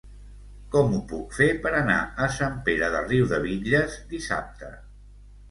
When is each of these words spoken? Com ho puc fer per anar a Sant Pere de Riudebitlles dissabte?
Com 0.75 0.95
ho 0.95 1.01
puc 1.11 1.35
fer 1.39 1.47
per 1.65 1.73
anar 1.81 1.97
a 2.25 2.31
Sant 2.39 2.57
Pere 2.71 2.91
de 2.97 3.03
Riudebitlles 3.05 4.01
dissabte? 4.17 4.73